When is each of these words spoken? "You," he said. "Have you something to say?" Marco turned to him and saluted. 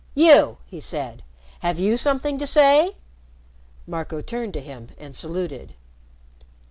"You," 0.15 0.57
he 0.65 0.79
said. 0.81 1.21
"Have 1.59 1.77
you 1.77 1.95
something 1.95 2.39
to 2.39 2.47
say?" 2.47 2.95
Marco 3.85 4.19
turned 4.19 4.53
to 4.53 4.59
him 4.59 4.89
and 4.97 5.15
saluted. 5.15 5.75